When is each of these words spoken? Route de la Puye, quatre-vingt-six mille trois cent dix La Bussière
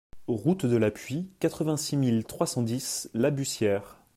Route 0.27 0.65
de 0.65 0.77
la 0.77 0.89
Puye, 0.89 1.27
quatre-vingt-six 1.39 1.95
mille 1.95 2.23
trois 2.25 2.47
cent 2.47 2.63
dix 2.63 3.07
La 3.13 3.29
Bussière 3.29 3.97